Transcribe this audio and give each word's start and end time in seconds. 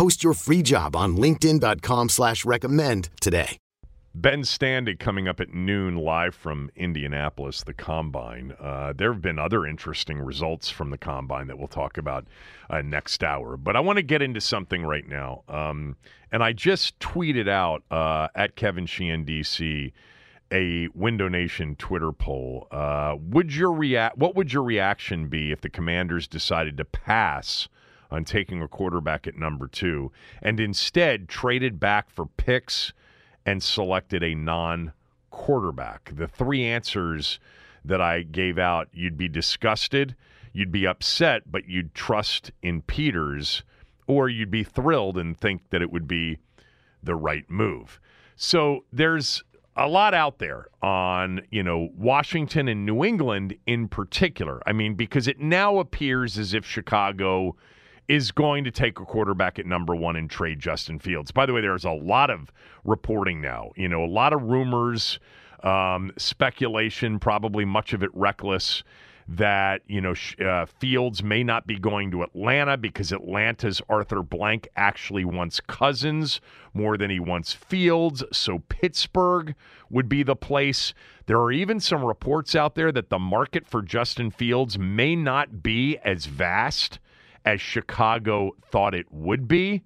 Post 0.00 0.24
your 0.24 0.32
free 0.32 0.62
job 0.62 0.96
on 0.96 1.18
linkedin.com 1.18 2.08
slash 2.08 2.46
recommend 2.46 3.10
today. 3.20 3.58
Ben 4.14 4.40
Standig 4.44 4.98
coming 4.98 5.28
up 5.28 5.40
at 5.40 5.52
noon 5.52 5.94
live 5.94 6.34
from 6.34 6.70
Indianapolis, 6.74 7.64
the 7.64 7.74
Combine. 7.74 8.54
Uh, 8.58 8.94
there 8.96 9.12
have 9.12 9.20
been 9.20 9.38
other 9.38 9.66
interesting 9.66 10.18
results 10.18 10.70
from 10.70 10.88
the 10.88 10.96
Combine 10.96 11.48
that 11.48 11.58
we'll 11.58 11.68
talk 11.68 11.98
about 11.98 12.26
uh, 12.70 12.80
next 12.80 13.22
hour. 13.22 13.58
But 13.58 13.76
I 13.76 13.80
want 13.80 13.98
to 13.98 14.02
get 14.02 14.22
into 14.22 14.40
something 14.40 14.84
right 14.84 15.06
now. 15.06 15.42
Um, 15.50 15.96
and 16.32 16.42
I 16.42 16.54
just 16.54 16.98
tweeted 16.98 17.46
out 17.46 17.82
uh, 17.90 18.28
at 18.34 18.56
Kevin 18.56 18.86
Sheehan, 18.86 19.26
DC, 19.26 19.92
a 20.50 20.88
Window 20.94 21.28
Nation 21.28 21.76
Twitter 21.76 22.10
poll. 22.10 22.68
Uh, 22.70 23.16
would 23.20 23.54
your 23.54 23.72
react? 23.72 24.16
What 24.16 24.34
would 24.34 24.50
your 24.50 24.62
reaction 24.62 25.28
be 25.28 25.52
if 25.52 25.60
the 25.60 25.68
Commanders 25.68 26.26
decided 26.26 26.78
to 26.78 26.86
pass 26.86 27.68
on 28.10 28.24
taking 28.24 28.62
a 28.62 28.68
quarterback 28.68 29.26
at 29.26 29.36
number 29.36 29.66
two 29.68 30.10
and 30.42 30.58
instead 30.60 31.28
traded 31.28 31.78
back 31.78 32.10
for 32.10 32.26
picks 32.26 32.92
and 33.46 33.62
selected 33.62 34.22
a 34.22 34.34
non-quarterback? 34.34 36.12
The 36.14 36.28
three 36.28 36.64
answers 36.64 37.38
that 37.84 38.00
I 38.00 38.22
gave 38.22 38.58
out: 38.58 38.88
you'd 38.92 39.16
be 39.16 39.28
disgusted, 39.28 40.14
you'd 40.52 40.72
be 40.72 40.86
upset, 40.86 41.50
but 41.50 41.68
you'd 41.68 41.94
trust 41.94 42.50
in 42.62 42.82
Peters, 42.82 43.62
or 44.06 44.28
you'd 44.28 44.50
be 44.50 44.64
thrilled 44.64 45.16
and 45.16 45.38
think 45.38 45.70
that 45.70 45.82
it 45.82 45.90
would 45.90 46.08
be 46.08 46.38
the 47.02 47.14
right 47.14 47.48
move. 47.48 48.00
So 48.36 48.84
there's 48.92 49.42
a 49.76 49.86
lot 49.86 50.12
out 50.12 50.38
there 50.38 50.66
on, 50.82 51.40
you 51.50 51.62
know, 51.62 51.90
Washington 51.96 52.68
and 52.68 52.84
New 52.84 53.04
England 53.04 53.56
in 53.66 53.88
particular. 53.88 54.60
I 54.66 54.72
mean, 54.72 54.94
because 54.94 55.28
it 55.28 55.38
now 55.40 55.78
appears 55.78 56.36
as 56.36 56.52
if 56.52 56.66
Chicago 56.66 57.56
is 58.10 58.32
going 58.32 58.64
to 58.64 58.72
take 58.72 58.98
a 58.98 59.04
quarterback 59.04 59.60
at 59.60 59.66
number 59.66 59.94
one 59.94 60.16
and 60.16 60.28
trade 60.28 60.58
Justin 60.58 60.98
Fields. 60.98 61.30
By 61.30 61.46
the 61.46 61.52
way, 61.52 61.60
there's 61.60 61.84
a 61.84 61.92
lot 61.92 62.28
of 62.28 62.50
reporting 62.84 63.40
now, 63.40 63.70
you 63.76 63.88
know, 63.88 64.04
a 64.04 64.10
lot 64.10 64.32
of 64.32 64.42
rumors, 64.42 65.20
um, 65.62 66.10
speculation, 66.18 67.20
probably 67.20 67.64
much 67.64 67.92
of 67.92 68.02
it 68.02 68.10
reckless 68.12 68.82
that 69.28 69.82
you 69.86 70.00
know 70.00 70.14
uh, 70.44 70.66
Fields 70.66 71.22
may 71.22 71.44
not 71.44 71.64
be 71.64 71.78
going 71.78 72.10
to 72.10 72.24
Atlanta 72.24 72.76
because 72.76 73.12
Atlanta's 73.12 73.80
Arthur 73.88 74.24
Blank 74.24 74.66
actually 74.74 75.24
wants 75.24 75.60
Cousins 75.60 76.40
more 76.74 76.96
than 76.96 77.10
he 77.10 77.20
wants 77.20 77.52
Fields, 77.52 78.24
so 78.32 78.58
Pittsburgh 78.68 79.54
would 79.88 80.08
be 80.08 80.24
the 80.24 80.34
place. 80.34 80.94
There 81.26 81.38
are 81.38 81.52
even 81.52 81.78
some 81.78 82.04
reports 82.04 82.56
out 82.56 82.74
there 82.74 82.90
that 82.90 83.08
the 83.08 83.20
market 83.20 83.68
for 83.68 83.82
Justin 83.82 84.32
Fields 84.32 84.80
may 84.80 85.14
not 85.14 85.62
be 85.62 85.96
as 85.98 86.26
vast 86.26 86.98
as 87.44 87.60
Chicago 87.60 88.52
thought 88.70 88.94
it 88.94 89.06
would 89.10 89.48
be. 89.48 89.82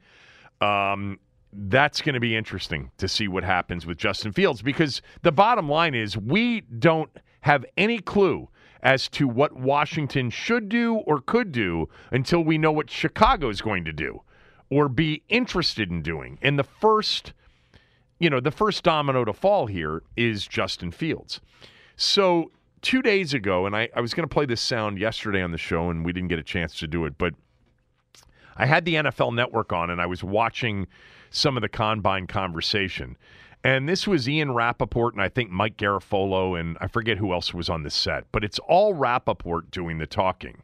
Um, 0.60 1.18
that's 1.52 2.00
going 2.00 2.14
to 2.14 2.20
be 2.20 2.36
interesting 2.36 2.90
to 2.98 3.06
see 3.06 3.28
what 3.28 3.44
happens 3.44 3.86
with 3.86 3.96
Justin 3.96 4.32
Fields 4.32 4.60
because 4.62 5.02
the 5.22 5.32
bottom 5.32 5.68
line 5.68 5.94
is 5.94 6.16
we 6.16 6.62
don't 6.62 7.10
have 7.42 7.64
any 7.76 7.98
clue 8.00 8.48
as 8.82 9.08
to 9.08 9.28
what 9.28 9.54
Washington 9.54 10.30
should 10.30 10.68
do 10.68 10.96
or 10.96 11.20
could 11.20 11.52
do 11.52 11.88
until 12.10 12.42
we 12.42 12.58
know 12.58 12.72
what 12.72 12.90
Chicago 12.90 13.48
is 13.48 13.62
going 13.62 13.84
to 13.84 13.92
do 13.92 14.20
or 14.70 14.88
be 14.88 15.22
interested 15.28 15.90
in 15.90 16.02
doing. 16.02 16.38
And 16.42 16.58
the 16.58 16.64
first, 16.64 17.32
you 18.18 18.28
know, 18.28 18.40
the 18.40 18.50
first 18.50 18.82
domino 18.82 19.24
to 19.24 19.32
fall 19.32 19.66
here 19.66 20.02
is 20.16 20.46
Justin 20.46 20.90
Fields. 20.90 21.40
So 21.96 22.50
two 22.82 23.00
days 23.00 23.32
ago, 23.32 23.66
and 23.66 23.74
I, 23.74 23.88
I 23.94 24.00
was 24.00 24.12
going 24.12 24.28
to 24.28 24.32
play 24.32 24.46
this 24.46 24.60
sound 24.60 24.98
yesterday 24.98 25.42
on 25.42 25.52
the 25.52 25.58
show, 25.58 25.90
and 25.90 26.04
we 26.04 26.12
didn't 26.12 26.28
get 26.28 26.38
a 26.38 26.44
chance 26.44 26.78
to 26.80 26.86
do 26.86 27.06
it, 27.06 27.16
but 27.16 27.34
I 28.56 28.66
had 28.66 28.84
the 28.84 28.94
NFL 28.94 29.34
network 29.34 29.72
on 29.72 29.90
and 29.90 30.00
I 30.00 30.06
was 30.06 30.22
watching 30.22 30.86
some 31.30 31.56
of 31.56 31.62
the 31.62 31.68
combine 31.68 32.26
conversation. 32.26 33.16
And 33.64 33.88
this 33.88 34.06
was 34.06 34.28
Ian 34.28 34.52
Rapoport 34.52 35.14
and 35.14 35.22
I 35.22 35.28
think 35.28 35.50
Mike 35.50 35.76
Garafolo 35.76 36.58
and 36.58 36.76
I 36.80 36.86
forget 36.86 37.16
who 37.18 37.32
else 37.32 37.54
was 37.54 37.68
on 37.68 37.82
the 37.82 37.90
set, 37.90 38.24
but 38.30 38.44
it's 38.44 38.58
all 38.60 38.94
Rapoport 38.94 39.70
doing 39.70 39.98
the 39.98 40.06
talking. 40.06 40.62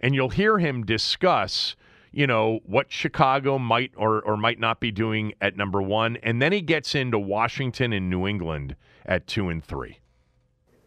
And 0.00 0.14
you'll 0.14 0.30
hear 0.30 0.58
him 0.58 0.84
discuss, 0.84 1.76
you 2.10 2.26
know, 2.26 2.58
what 2.66 2.90
Chicago 2.90 3.58
might 3.58 3.92
or, 3.96 4.20
or 4.22 4.36
might 4.36 4.58
not 4.58 4.80
be 4.80 4.90
doing 4.90 5.32
at 5.40 5.56
number 5.56 5.80
one. 5.80 6.18
And 6.24 6.42
then 6.42 6.52
he 6.52 6.60
gets 6.60 6.96
into 6.96 7.18
Washington 7.18 7.92
and 7.92 8.10
New 8.10 8.26
England 8.26 8.74
at 9.06 9.28
two 9.28 9.48
and 9.48 9.64
three. 9.64 10.01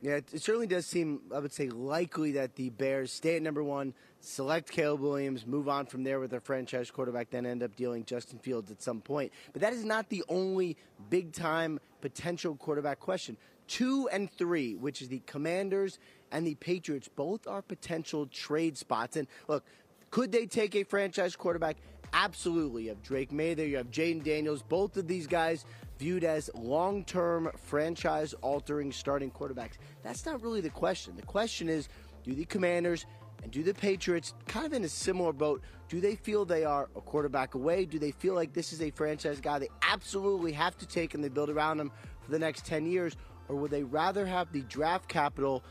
Yeah, 0.06 0.18
it 0.18 0.40
certainly 0.40 0.68
does 0.68 0.86
seem, 0.86 1.22
I 1.34 1.40
would 1.40 1.52
say, 1.52 1.68
likely 1.68 2.34
that 2.34 2.54
the 2.54 2.70
Bears 2.70 3.12
stay 3.12 3.38
at 3.38 3.42
number 3.42 3.64
one, 3.64 3.96
select 4.20 4.70
Caleb 4.70 5.00
Williams, 5.00 5.48
move 5.48 5.68
on 5.68 5.88
from 5.88 6.04
there 6.04 6.20
with 6.20 6.30
their 6.30 6.40
franchise 6.40 6.92
quarterback, 6.92 7.32
then 7.32 7.44
end 7.44 7.64
up 7.64 7.76
dealing 7.76 8.06
Justin 8.06 8.38
Fields 8.38 8.70
at 8.70 8.84
some 8.84 9.02
point. 9.02 9.32
But 9.52 9.64
that 9.64 9.74
is 9.74 9.84
not 9.84 10.10
the 10.10 10.24
only 10.30 10.78
big 11.10 11.34
time 11.34 11.80
potential 12.02 12.56
quarterback 12.56 13.00
question. 13.00 13.36
Two 13.68 14.08
and 14.10 14.32
three, 14.32 14.76
which 14.76 15.02
is 15.02 15.08
the 15.08 15.24
Commanders 15.26 15.98
and 16.32 16.46
the 16.46 16.54
Patriots, 16.54 17.08
both 17.08 17.48
are 17.48 17.64
potential 17.64 18.28
trade 18.28 18.78
spots. 18.78 19.18
And 19.18 19.28
look, 19.48 19.64
could 20.12 20.32
they 20.32 20.46
take 20.46 20.76
a 20.76 20.84
franchise 20.84 21.36
quarterback? 21.36 21.78
Absolutely. 22.14 22.84
You 22.84 22.90
have 22.90 23.04
Drake 23.04 23.32
Maye 23.32 23.54
there, 23.54 23.68
you 23.68 23.78
have 23.78 23.92
Jayden 23.92 24.24
Daniels. 24.24 24.62
Both 24.62 24.98
of 24.98 25.08
these 25.08 25.28
guys 25.28 25.66
viewed 25.98 26.24
as 26.24 26.50
long 26.56 27.04
term 27.06 27.50
franchise 27.56 28.34
altering 28.42 28.92
starting 28.92 29.32
quarterbacks. 29.32 29.78
That's 30.04 30.26
not 30.26 30.42
really 30.42 30.62
the 30.62 30.70
question. 30.70 31.16
The 31.16 31.24
question 31.24 31.70
is 31.70 31.90
do 32.24 32.34
the 32.34 32.46
Commanders 32.46 33.06
and 33.44 33.52
do 33.52 33.62
the 33.62 33.74
Patriots, 33.76 34.34
kind 34.48 34.66
of 34.66 34.74
in 34.74 34.84
a 34.84 34.90
similar 34.90 35.32
boat, 35.32 35.62
do 35.88 36.02
they 36.02 36.16
feel 36.16 36.46
they 36.46 36.66
are 36.66 36.90
a 36.96 37.02
quarterback 37.02 37.54
away? 37.54 37.86
Do 37.86 38.00
they 38.00 38.10
feel 38.10 38.34
like 38.34 38.54
this 38.54 38.74
is 38.74 38.82
a 38.82 38.90
franchise 38.90 39.40
guy 39.40 39.60
they 39.60 39.70
absolutely 39.84 40.52
have 40.54 40.76
to 40.80 40.88
take 40.88 41.14
and 41.14 41.24
they 41.24 41.30
build 41.30 41.52
around 41.52 41.80
him 41.80 41.92
for 42.24 42.32
the 42.32 42.40
next 42.40 42.66
10 42.66 42.88
years? 42.88 43.16
Or 43.48 43.56
would 43.58 43.70
they 43.70 43.84
rather 43.84 44.26
have 44.26 44.52
the 44.52 44.62
draft 44.62 45.08
capital, 45.08 45.64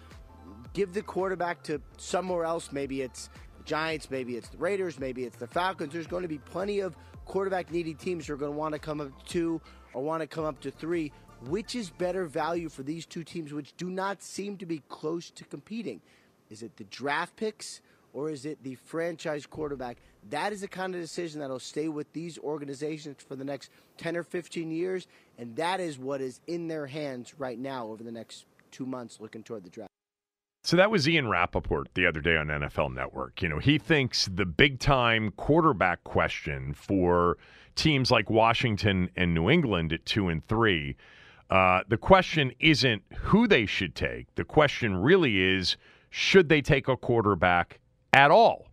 give 0.73 0.95
the 0.95 1.03
quarterback 1.03 1.65
to 1.65 1.81
somewhere 1.97 2.45
else? 2.45 2.71
Maybe 2.71 3.03
it's 3.03 3.29
Giants, 3.65 4.11
maybe 4.11 4.37
it's 4.37 4.49
the 4.49 4.59
Raiders, 4.59 4.99
maybe 4.99 5.25
it's 5.25 5.37
the 5.37 5.47
Falcons. 5.47 5.93
There's 5.93 6.07
going 6.07 6.23
to 6.23 6.29
be 6.29 6.39
plenty 6.39 6.81
of 6.81 6.97
quarterback 7.25 7.71
needy 7.71 7.95
teams 7.95 8.27
who 8.27 8.35
are 8.35 8.37
going 8.37 8.53
to 8.53 8.59
want 8.59 8.75
to 8.75 8.79
come 8.79 9.01
up 9.01 9.19
to 9.19 9.25
two 9.25 9.61
or 9.93 10.03
want 10.03 10.21
to 10.21 10.27
come 10.27 10.45
up 10.45 10.61
to 10.61 10.71
three. 10.71 11.13
Which 11.47 11.75
is 11.75 11.91
better 11.91 12.25
value 12.25 12.69
for 12.71 12.83
these 12.83 13.05
two 13.05 13.23
teams, 13.23 13.53
which 13.53 13.77
do 13.77 13.91
not 13.91 14.23
seem 14.23 14.57
to 14.59 14.67
be 14.67 14.83
close 14.89 15.31
to 15.31 15.45
competing? 15.45 16.01
Is 16.49 16.63
it 16.63 16.77
the 16.77 16.85
draft 16.85 17.37
picks 17.37 17.81
or 18.15 18.31
is 18.31 18.47
it 18.47 18.63
the 18.63 18.77
franchise 18.77 19.45
quarterback? 19.45 19.99
That 20.31 20.53
is 20.53 20.63
the 20.63 20.69
kind 20.69 20.95
of 20.95 21.01
decision 21.01 21.41
that'll 21.41 21.59
stay 21.59 21.89
with 21.89 22.11
these 22.13 22.39
organizations 22.39 23.23
for 23.23 23.37
the 23.37 23.45
next 23.45 23.71
10 23.99 24.17
or 24.17 24.23
15 24.23 24.71
years, 24.71 25.07
and 25.37 25.55
that 25.57 25.81
is 25.81 25.99
what 25.99 26.23
is 26.23 26.41
in 26.47 26.69
their 26.69 26.87
hands 26.87 27.35
right 27.39 27.59
now 27.59 27.89
over 27.89 28.03
the 28.03 28.13
next 28.13 28.47
two 28.71 28.87
months 28.87 29.21
looking 29.21 29.43
toward 29.43 29.65
the 29.65 29.71
draft. 29.71 29.94
So 30.65 30.79
that 30.79 30.91
was 30.91 31.07
Ian 31.07 31.29
Rapoport 31.29 31.91
the 31.93 32.07
other 32.07 32.23
day 32.23 32.39
on 32.39 32.47
NFL 32.47 32.95
Network. 32.95 33.43
You 33.43 33.51
know, 33.51 33.59
he 33.59 33.77
thinks 33.77 34.31
the 34.33 34.47
big 34.47 34.79
time 34.79 35.31
quarterback 35.33 36.03
question 36.05 36.73
for 36.73 37.37
teams 37.75 38.11
like 38.11 38.31
Washington 38.31 39.11
and 39.15 39.35
New 39.35 39.51
England 39.51 39.93
at 39.93 40.07
two 40.07 40.31
and 40.31 40.43
three, 40.49 40.97
uh, 41.51 41.83
the 41.89 41.99
question 41.99 42.51
isn't 42.61 43.03
who 43.15 43.47
they 43.47 43.67
should 43.67 43.95
take. 43.95 44.35
The 44.37 44.45
question 44.45 44.97
really 44.97 45.39
is 45.39 45.77
should 46.09 46.49
they 46.49 46.63
take 46.63 46.89
a 46.89 46.97
quarterback 46.97 47.79
at 48.15 48.31
all? 48.31 48.69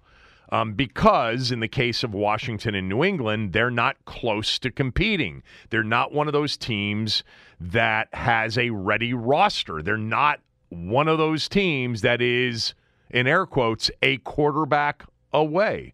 Um, 0.54 0.74
because 0.74 1.52
in 1.52 1.60
the 1.60 1.68
case 1.68 2.04
of 2.04 2.14
Washington 2.14 2.74
and 2.74 2.88
New 2.88 3.04
England, 3.04 3.52
they're 3.52 3.70
not 3.70 3.98
close 4.06 4.60
to 4.60 4.72
competing. 4.72 5.44
They're 5.70 5.84
not 5.84 6.14
one 6.14 6.28
of 6.28 6.34
those 6.34 6.56
teams 6.56 7.26
that 7.60 8.08
has 8.14 8.58
a 8.58 8.70
ready 8.70 9.14
roster. 9.14 9.82
They're 9.82 9.98
not 9.98 10.40
one 10.72 11.08
of 11.08 11.18
those 11.18 11.50
teams 11.50 12.02
that 12.02 12.22
is, 12.22 12.74
in 13.10 13.28
air 13.28 13.46
quotes, 13.46 13.92
a 14.02 14.18
quarterback 14.18 15.04
away. 15.34 15.94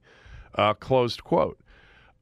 Uh, 0.55 0.73
closed 0.73 1.23
quote. 1.23 1.59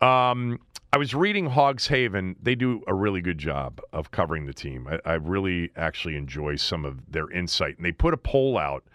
Um, 0.01 0.59
I 0.91 0.97
was 0.97 1.13
reading 1.13 1.47
Hogs 1.47 1.87
Haven. 1.87 2.37
They 2.41 2.55
do 2.55 2.81
a 2.87 2.93
really 2.93 3.21
good 3.21 3.37
job 3.37 3.81
of 3.91 4.11
covering 4.11 4.45
the 4.45 4.53
team. 4.53 4.87
I, 4.87 4.99
I 5.05 5.13
really 5.15 5.71
actually 5.75 6.15
enjoy 6.15 6.55
some 6.55 6.85
of 6.85 7.11
their 7.11 7.29
insight. 7.29 7.75
And 7.77 7.85
they 7.85 7.91
put 7.91 8.13
a 8.13 8.17
poll 8.17 8.57
out 8.57 8.85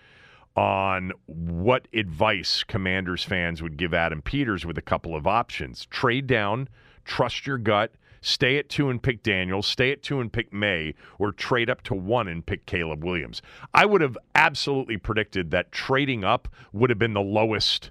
on 0.56 1.13
what 1.27 1.87
advice 1.93 2.65
Commanders 2.65 3.23
fans 3.23 3.63
would 3.63 3.77
give 3.77 3.95
Adam 3.95 4.23
Peters 4.23 4.65
with 4.65 4.79
a 4.79 4.83
couple 4.83 5.15
of 5.15 5.27
options 5.27 5.87
trade 5.87 6.27
down, 6.27 6.69
trust 7.05 7.47
your 7.47 7.59
gut, 7.59 7.93
stay 8.20 8.58
at 8.58 8.69
two 8.69 8.90
and 8.90 9.02
pick 9.02 9.22
Daniels, 9.22 9.67
stay 9.67 9.93
at 9.93 10.02
two 10.02 10.20
and 10.20 10.32
pick 10.32 10.52
Maye, 10.52 10.94
or 11.19 11.32
trade 11.32 11.70
up 11.70 11.82
to 11.82 11.94
one 11.94 12.28
and 12.28 12.44
pick 12.44 12.67
Caleb 12.67 13.05
Williams. 13.05 13.43
I 13.75 13.87
would 13.87 14.00
have 14.00 14.19
absolutely 14.34 14.96
predicted 14.96 15.50
that 15.50 15.72
trading 15.72 16.25
up 16.25 16.49
would 16.72 16.90
have 16.90 16.99
been 16.99 17.14
the 17.14 17.20
lowest 17.20 17.90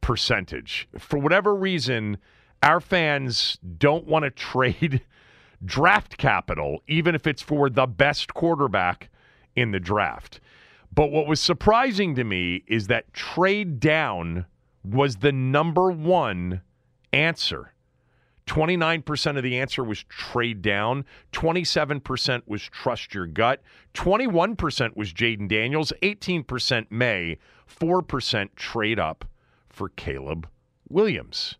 percentage. 0.00 0.88
For 0.98 1.18
whatever 1.18 1.54
reason, 1.54 2.18
our 2.62 2.80
fans 2.80 3.58
don't 3.78 4.06
want 4.06 4.24
to 4.24 4.30
trade 4.30 5.02
draft 5.64 6.18
capital, 6.18 6.82
even 6.88 7.14
if 7.14 7.26
it's 7.26 7.42
for 7.42 7.70
the 7.70 7.86
best 7.86 8.34
quarterback 8.34 9.08
in 9.54 9.70
the 9.70 9.80
draft. 9.80 10.40
But 10.94 11.10
what 11.10 11.26
was 11.26 11.40
surprising 11.40 12.14
to 12.16 12.24
me 12.24 12.64
is 12.66 12.88
that 12.88 13.14
trade 13.14 13.80
down 13.80 14.44
was 14.84 15.16
the 15.16 15.32
number 15.32 15.90
one 15.90 16.60
answer. 17.12 17.72
29% 18.46 19.36
of 19.36 19.42
the 19.42 19.58
answer 19.58 19.84
was 19.84 20.04
trade 20.04 20.62
down. 20.62 21.04
27% 21.32 22.42
was 22.46 22.62
trust 22.62 23.14
your 23.14 23.26
gut. 23.26 23.62
21% 23.94 24.96
was 24.96 25.12
Jayden 25.12 25.48
Daniels. 25.48 25.92
18% 26.02 26.90
Maye. 26.90 27.38
4% 27.68 28.48
trade 28.56 28.98
up 28.98 29.24
for 29.68 29.88
Caleb 29.90 30.48
Williams. 30.88 31.56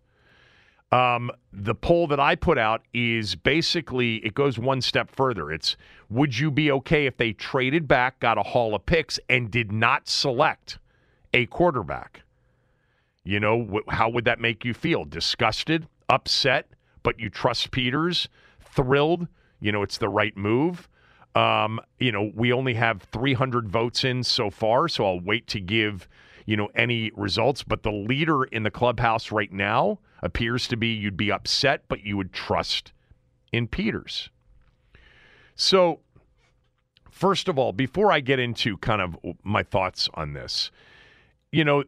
Um, 0.92 1.30
the 1.54 1.74
poll 1.74 2.06
that 2.08 2.20
I 2.20 2.34
put 2.34 2.58
out 2.58 2.82
is 2.92 3.34
basically 3.34 4.16
it 4.16 4.34
goes 4.34 4.58
one 4.58 4.82
step 4.82 5.10
further. 5.10 5.50
It's 5.50 5.74
would 6.10 6.38
you 6.38 6.50
be 6.50 6.70
okay 6.70 7.06
if 7.06 7.16
they 7.16 7.32
traded 7.32 7.88
back, 7.88 8.20
got 8.20 8.36
a 8.36 8.42
haul 8.42 8.74
of 8.74 8.84
picks, 8.84 9.18
and 9.30 9.50
did 9.50 9.72
not 9.72 10.06
select 10.06 10.78
a 11.32 11.46
quarterback? 11.46 12.22
You 13.24 13.40
know, 13.40 13.64
wh- 13.64 13.90
how 13.90 14.10
would 14.10 14.26
that 14.26 14.38
make 14.38 14.66
you 14.66 14.74
feel? 14.74 15.06
Disgusted, 15.06 15.86
upset, 16.08 16.68
but 17.02 17.18
you 17.18 17.30
trust 17.30 17.70
Peters, 17.70 18.28
thrilled. 18.60 19.28
You 19.60 19.72
know, 19.72 19.82
it's 19.82 19.98
the 19.98 20.08
right 20.08 20.36
move. 20.36 20.88
Um, 21.34 21.80
you 21.98 22.12
know, 22.12 22.30
we 22.34 22.52
only 22.52 22.74
have 22.74 23.02
300 23.02 23.68
votes 23.68 24.04
in 24.04 24.22
so 24.22 24.50
far, 24.50 24.88
so 24.88 25.06
I'll 25.06 25.20
wait 25.20 25.46
to 25.48 25.60
give, 25.60 26.08
you 26.44 26.56
know, 26.56 26.68
any 26.74 27.10
results. 27.16 27.62
But 27.62 27.82
the 27.82 27.92
leader 27.92 28.44
in 28.44 28.64
the 28.64 28.70
clubhouse 28.70 29.32
right 29.32 29.52
now 29.52 29.98
appears 30.22 30.68
to 30.68 30.76
be 30.76 30.88
you'd 30.88 31.16
be 31.16 31.32
upset, 31.32 31.84
but 31.88 32.04
you 32.04 32.16
would 32.16 32.32
trust 32.32 32.92
in 33.52 33.66
Peters. 33.66 34.30
So, 35.54 36.00
first 37.10 37.48
of 37.48 37.58
all, 37.58 37.72
before 37.72 38.12
I 38.12 38.20
get 38.20 38.38
into 38.38 38.76
kind 38.78 39.00
of 39.00 39.16
my 39.42 39.62
thoughts 39.62 40.08
on 40.14 40.32
this, 40.32 40.70
you 41.50 41.64
know, 41.64 41.84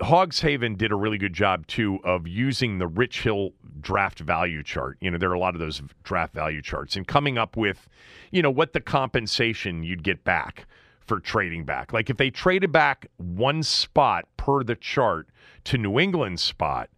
Hogs 0.00 0.40
Haven 0.40 0.74
did 0.76 0.90
a 0.90 0.96
really 0.96 1.18
good 1.18 1.34
job 1.34 1.66
too 1.66 2.00
of 2.02 2.26
using 2.26 2.78
the 2.78 2.86
Rich 2.86 3.22
Hill 3.22 3.50
draft 3.82 4.20
value 4.20 4.62
chart. 4.62 4.96
You 5.00 5.10
know, 5.10 5.18
there 5.18 5.30
are 5.30 5.34
a 5.34 5.38
lot 5.38 5.54
of 5.54 5.60
those 5.60 5.82
draft 6.02 6.32
value 6.32 6.62
charts 6.62 6.96
and 6.96 7.06
coming 7.06 7.36
up 7.36 7.56
with, 7.56 7.88
you 8.30 8.40
know, 8.40 8.50
what 8.50 8.72
the 8.72 8.80
compensation 8.80 9.82
you'd 9.82 10.02
get 10.02 10.24
back 10.24 10.66
for 11.00 11.20
trading 11.20 11.64
back. 11.64 11.92
Like 11.92 12.08
if 12.08 12.16
they 12.16 12.30
traded 12.30 12.72
back 12.72 13.06
one 13.16 13.62
spot 13.62 14.26
per 14.36 14.62
the 14.62 14.76
chart 14.76 15.28
to 15.64 15.76
New 15.76 15.98
England's 15.98 16.42
spot, 16.42 16.88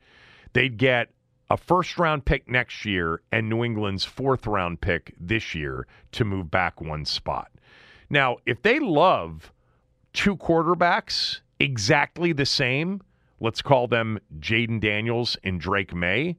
they'd 0.52 0.76
get 0.76 1.10
a 1.50 1.56
first 1.56 1.98
round 1.98 2.24
pick 2.24 2.48
next 2.48 2.84
year 2.84 3.20
and 3.32 3.48
New 3.48 3.64
England's 3.64 4.04
fourth 4.04 4.46
round 4.46 4.80
pick 4.80 5.14
this 5.18 5.54
year 5.54 5.86
to 6.12 6.24
move 6.24 6.50
back 6.50 6.80
one 6.80 7.04
spot. 7.04 7.50
Now, 8.10 8.36
if 8.46 8.62
they 8.62 8.78
love 8.78 9.52
two 10.12 10.36
quarterbacks 10.36 11.40
exactly 11.58 12.32
the 12.32 12.46
same, 12.46 13.02
let's 13.40 13.62
call 13.62 13.88
them 13.88 14.18
Jayden 14.38 14.80
Daniels 14.80 15.36
and 15.44 15.60
Drake 15.60 15.94
Maye, 15.94 16.36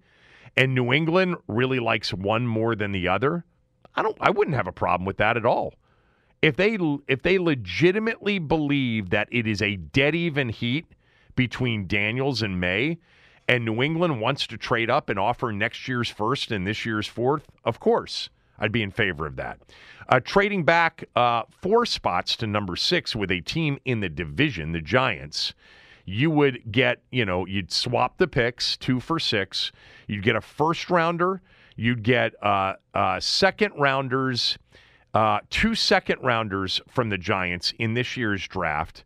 and 0.58 0.74
New 0.74 0.94
England 0.94 1.36
really 1.48 1.80
likes 1.80 2.14
one 2.14 2.48
more 2.48 2.76
than 2.76 2.92
the 2.92 3.08
other, 3.08 3.46
I 3.96 4.02
don't 4.02 4.18
I 4.20 4.30
wouldn't 4.30 4.56
have 4.56 4.68
a 4.68 4.72
problem 4.72 5.06
with 5.06 5.18
that 5.18 5.38
at 5.38 5.46
all. 5.46 5.74
If 6.42 6.58
they 6.58 6.78
if 7.08 7.22
they 7.22 7.40
legitimately 7.40 8.40
believe 8.40 9.10
that 9.10 9.28
it 9.32 9.48
is 9.48 9.62
a 9.62 9.78
dead 9.78 10.16
even 10.16 10.50
heat 10.50 10.86
between 11.36 11.88
Daniels 11.88 12.42
and 12.42 12.60
Maye 12.60 12.98
and 13.48 13.66
New 13.66 13.82
England 13.82 14.22
wants 14.22 14.48
to 14.48 14.58
trade 14.58 14.90
up 14.90 15.10
and 15.10 15.20
offer 15.20 15.52
next 15.52 15.88
year's 15.88 16.10
first 16.10 16.52
and 16.52 16.66
this 16.66 16.86
year's 16.86 17.08
fourth, 17.08 17.48
of 17.64 17.80
course, 17.80 18.30
I'd 18.58 18.72
be 18.72 18.82
in 18.82 18.92
favor 18.92 19.28
of 19.28 19.36
that. 19.36 19.60
Uh, 20.08 20.20
trading 20.20 20.64
back 20.64 21.06
uh, 21.16 21.44
four 21.62 21.86
spots 21.86 22.36
to 22.38 22.48
number 22.48 22.76
six 22.76 23.16
with 23.16 23.32
a 23.32 23.42
team 23.42 23.78
in 23.86 24.00
the 24.00 24.10
division, 24.10 24.72
the 24.72 24.82
Giants, 24.82 25.54
you 26.06 26.30
would 26.30 26.72
get, 26.72 27.02
you 27.12 27.26
know, 27.26 27.46
you'd 27.46 27.72
swap 27.72 28.18
the 28.18 28.28
picks 28.28 28.78
two 28.78 29.00
for 29.00 29.20
six. 29.20 29.72
You'd 30.08 30.24
get 30.24 30.36
a 30.36 30.42
first 30.42 30.90
rounder. 30.90 31.42
You'd 31.76 32.04
get 32.04 32.34
uh, 32.42 32.76
uh 32.94 33.20
second 33.20 33.74
rounders, 33.78 34.58
uh, 35.14 35.40
two 35.50 35.76
second 35.76 36.20
rounders 36.22 36.80
from 36.88 37.10
the 37.10 37.18
Giants 37.18 37.74
in 37.80 37.96
this 37.96 38.16
year's 38.16 38.48
draft, 38.48 39.04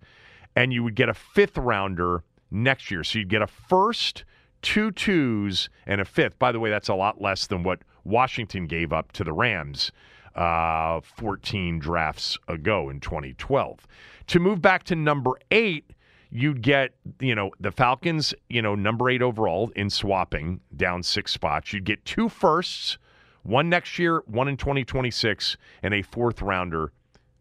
and 0.55 0.71
you 0.71 0.83
would 0.83 0.95
get 0.95 1.09
a 1.09 1.13
fifth 1.13 1.57
rounder 1.57 2.23
next 2.51 2.91
year. 2.91 3.03
So 3.03 3.19
you'd 3.19 3.29
get 3.29 3.41
a 3.41 3.47
first, 3.47 4.25
two 4.61 4.91
twos, 4.91 5.69
and 5.87 6.01
a 6.01 6.05
fifth. 6.05 6.37
By 6.37 6.51
the 6.51 6.59
way, 6.59 6.69
that's 6.69 6.89
a 6.89 6.95
lot 6.95 7.21
less 7.21 7.47
than 7.47 7.63
what 7.63 7.79
Washington 8.03 8.67
gave 8.67 8.91
up 8.91 9.11
to 9.13 9.23
the 9.23 9.33
Rams 9.33 9.91
uh, 10.35 11.01
14 11.01 11.79
drafts 11.79 12.37
ago 12.47 12.89
in 12.89 12.99
2012. 12.99 13.87
To 14.27 14.39
move 14.39 14.61
back 14.61 14.83
to 14.83 14.95
number 14.95 15.31
eight, 15.51 15.91
you'd 16.31 16.61
get, 16.61 16.91
you 17.19 17.35
know, 17.35 17.51
the 17.59 17.71
Falcons, 17.71 18.33
you 18.49 18.61
know, 18.61 18.75
number 18.75 19.09
eight 19.09 19.21
overall 19.21 19.71
in 19.75 19.89
swapping 19.89 20.59
down 20.75 21.03
six 21.03 21.31
spots. 21.31 21.73
You'd 21.73 21.85
get 21.85 22.03
two 22.05 22.29
firsts, 22.29 22.97
one 23.43 23.69
next 23.69 23.97
year, 23.97 24.23
one 24.27 24.47
in 24.47 24.57
2026, 24.57 25.57
and 25.81 25.93
a 25.93 26.01
fourth 26.01 26.41
rounder 26.41 26.91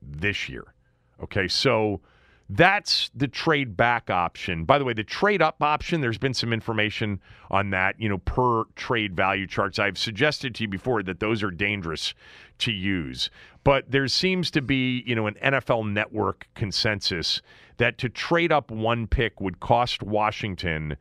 this 0.03 0.49
year. 0.49 0.75
Okay, 1.23 1.49
so 1.49 2.01
that's 2.49 3.11
the 3.15 3.29
trade 3.29 3.77
back 3.77 4.09
option. 4.09 4.65
By 4.65 4.79
the 4.79 4.85
way, 4.85 4.95
the 4.95 5.05
trade 5.05 5.43
up 5.43 5.63
option, 5.63 6.01
there's 6.01 6.17
been 6.17 6.33
some 6.33 6.53
information 6.53 7.21
on 7.51 7.71
that, 7.71 8.01
you 8.01 8.09
know, 8.09 8.19
per 8.19 8.65
trade 8.75 9.15
value 9.15 9.47
charts. 9.47 9.79
I've 9.79 9.99
suggested 9.99 10.55
to 10.55 10.65
you 10.65 10.69
before 10.69 11.03
that 11.03 11.21
those 11.21 11.43
are 11.43 11.51
dangerous 11.51 12.15
to 12.59 12.73
use. 12.73 13.29
But 13.69 13.91
there 13.91 14.09
seems 14.09 14.51
to 14.53 14.63
be, 14.63 15.03
you 15.05 15.15
know, 15.15 15.27
an 15.27 15.35
NFL 15.45 15.93
network 15.93 16.49
consensus 16.55 17.43
that 17.77 17.99
to 17.99 18.09
trade 18.09 18.51
up 18.51 18.71
one 18.71 19.07
pick 19.07 19.43
would 19.43 19.61
cost 19.61 20.03
Washington 20.03 20.97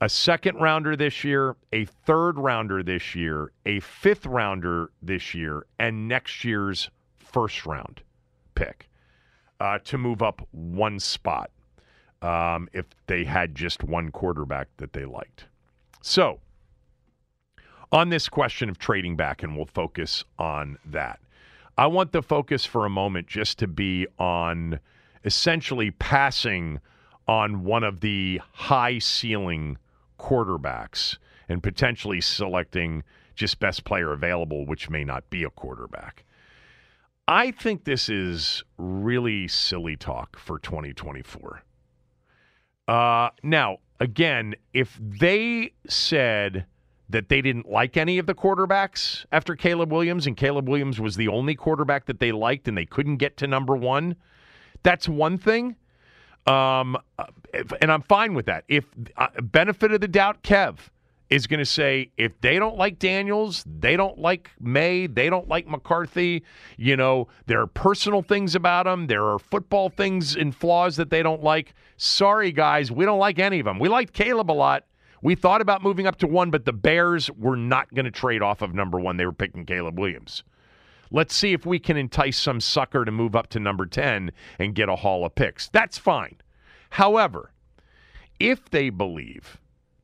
a 0.00 0.08
second 0.08 0.60
rounder 0.60 0.94
this 0.94 1.24
year, 1.24 1.56
a 1.72 1.86
third 1.86 2.38
rounder 2.38 2.84
this 2.84 3.16
year, 3.16 3.50
a 3.66 3.80
fifth 3.80 4.26
rounder 4.26 4.92
this 5.02 5.34
year, 5.34 5.66
and 5.80 6.06
next 6.06 6.44
year's 6.44 6.88
first 7.18 7.66
round 7.66 8.02
pick 8.54 8.88
uh, 9.58 9.80
to 9.80 9.98
move 9.98 10.22
up 10.22 10.46
one 10.52 11.00
spot 11.00 11.50
um, 12.22 12.68
if 12.72 12.86
they 13.08 13.24
had 13.24 13.56
just 13.56 13.82
one 13.82 14.12
quarterback 14.12 14.68
that 14.76 14.92
they 14.92 15.04
liked. 15.04 15.46
So, 16.00 16.38
on 17.90 18.10
this 18.10 18.28
question 18.28 18.68
of 18.68 18.78
trading 18.78 19.16
back, 19.16 19.42
and 19.42 19.56
we'll 19.56 19.66
focus 19.66 20.22
on 20.38 20.78
that. 20.86 21.18
I 21.78 21.86
want 21.86 22.10
the 22.10 22.22
focus 22.22 22.64
for 22.64 22.84
a 22.84 22.90
moment 22.90 23.28
just 23.28 23.60
to 23.60 23.68
be 23.68 24.08
on 24.18 24.80
essentially 25.24 25.92
passing 25.92 26.80
on 27.28 27.62
one 27.62 27.84
of 27.84 28.00
the 28.00 28.40
high 28.52 28.98
ceiling 28.98 29.78
quarterbacks 30.18 31.18
and 31.48 31.62
potentially 31.62 32.20
selecting 32.20 33.04
just 33.36 33.60
best 33.60 33.84
player 33.84 34.12
available, 34.12 34.66
which 34.66 34.90
may 34.90 35.04
not 35.04 35.30
be 35.30 35.44
a 35.44 35.50
quarterback. 35.50 36.24
I 37.28 37.52
think 37.52 37.84
this 37.84 38.08
is 38.08 38.64
really 38.76 39.46
silly 39.46 39.96
talk 39.96 40.36
for 40.36 40.58
2024. 40.58 41.62
Uh, 42.88 43.28
now, 43.44 43.76
again, 44.00 44.56
if 44.72 44.98
they 45.00 45.74
said 45.86 46.66
that 47.08 47.28
they 47.28 47.40
didn't 47.40 47.68
like 47.68 47.96
any 47.96 48.18
of 48.18 48.26
the 48.26 48.34
quarterbacks 48.34 49.24
after 49.32 49.56
Caleb 49.56 49.90
Williams, 49.90 50.26
and 50.26 50.36
Caleb 50.36 50.68
Williams 50.68 51.00
was 51.00 51.16
the 51.16 51.28
only 51.28 51.54
quarterback 51.54 52.06
that 52.06 52.20
they 52.20 52.32
liked, 52.32 52.68
and 52.68 52.76
they 52.76 52.84
couldn't 52.84 53.16
get 53.16 53.36
to 53.38 53.46
number 53.46 53.74
one, 53.74 54.16
that's 54.82 55.08
one 55.08 55.38
thing. 55.38 55.76
Um, 56.46 56.96
if, 57.52 57.72
and 57.80 57.90
I'm 57.90 58.02
fine 58.02 58.34
with 58.34 58.46
that. 58.46 58.64
If 58.68 58.84
uh, 59.16 59.28
benefit 59.42 59.92
of 59.92 60.00
the 60.00 60.08
doubt, 60.08 60.42
Kev, 60.42 60.78
is 61.30 61.46
going 61.46 61.58
to 61.58 61.66
say 61.66 62.10
if 62.16 62.40
they 62.40 62.58
don't 62.58 62.76
like 62.76 62.98
Daniels, 62.98 63.64
they 63.66 63.96
don't 63.96 64.18
like 64.18 64.50
Maye, 64.60 65.06
they 65.06 65.28
don't 65.28 65.48
like 65.48 65.66
McCarthy, 65.66 66.42
you 66.76 66.96
know, 66.96 67.28
there 67.46 67.60
are 67.60 67.66
personal 67.66 68.22
things 68.22 68.54
about 68.54 68.84
them, 68.84 69.06
there 69.06 69.26
are 69.26 69.38
football 69.38 69.90
things 69.90 70.36
and 70.36 70.54
flaws 70.54 70.96
that 70.96 71.10
they 71.10 71.22
don't 71.22 71.42
like. 71.42 71.74
Sorry, 71.96 72.52
guys, 72.52 72.90
we 72.90 73.04
don't 73.04 73.18
like 73.18 73.38
any 73.38 73.58
of 73.58 73.64
them. 73.64 73.78
We 73.78 73.88
liked 73.88 74.14
Caleb 74.14 74.50
a 74.50 74.52
lot. 74.52 74.84
We 75.22 75.34
thought 75.34 75.60
about 75.60 75.82
moving 75.82 76.06
up 76.06 76.16
to 76.18 76.26
one, 76.26 76.50
but 76.50 76.64
the 76.64 76.72
Bears 76.72 77.30
were 77.30 77.56
not 77.56 77.92
going 77.94 78.04
to 78.04 78.10
trade 78.10 78.42
off 78.42 78.62
of 78.62 78.74
number 78.74 79.00
one. 79.00 79.16
They 79.16 79.26
were 79.26 79.32
picking 79.32 79.66
Caleb 79.66 79.98
Williams. 79.98 80.44
Let's 81.10 81.34
see 81.34 81.52
if 81.52 81.64
we 81.64 81.78
can 81.78 81.96
entice 81.96 82.38
some 82.38 82.60
sucker 82.60 83.04
to 83.04 83.10
move 83.10 83.34
up 83.34 83.48
to 83.50 83.60
number 83.60 83.86
10 83.86 84.30
and 84.58 84.74
get 84.74 84.88
a 84.88 84.96
haul 84.96 85.24
of 85.24 85.34
picks. 85.34 85.68
That's 85.68 85.98
fine. 85.98 86.36
However, 86.90 87.52
if 88.38 88.70
they 88.70 88.90
believe 88.90 89.58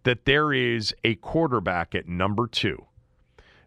that 0.04 0.25
there 0.25 0.52
is 0.52 0.94
a 1.04 1.14
quarterback 1.16 1.94
at 1.94 2.09
number 2.09 2.47
two 2.47 2.87